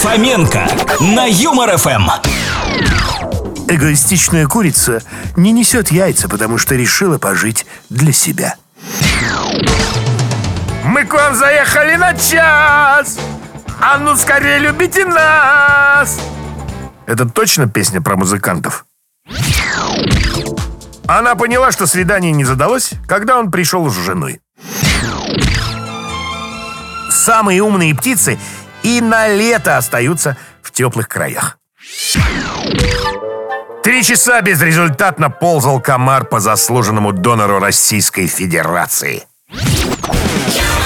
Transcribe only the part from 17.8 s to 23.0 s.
про музыкантов? Она поняла, что свидание не задалось,